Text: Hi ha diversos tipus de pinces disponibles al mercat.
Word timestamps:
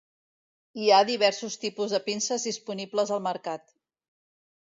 Hi 0.83 0.87
ha 0.91 1.01
diversos 1.09 1.57
tipus 1.65 1.93
de 1.95 1.99
pinces 2.07 2.47
disponibles 2.49 3.13
al 3.19 3.23
mercat. 3.27 3.67